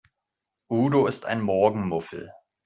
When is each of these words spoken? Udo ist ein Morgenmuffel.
Udo 0.71 1.05
ist 1.05 1.27
ein 1.27 1.41
Morgenmuffel. 1.43 2.33